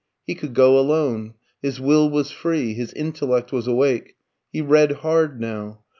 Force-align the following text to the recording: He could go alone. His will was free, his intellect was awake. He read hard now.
He 0.25 0.33
could 0.33 0.55
go 0.55 0.79
alone. 0.79 1.35
His 1.61 1.79
will 1.79 2.09
was 2.09 2.31
free, 2.31 2.73
his 2.73 2.91
intellect 2.93 3.51
was 3.51 3.67
awake. 3.67 4.15
He 4.51 4.59
read 4.59 4.91
hard 4.93 5.39
now. 5.39 5.81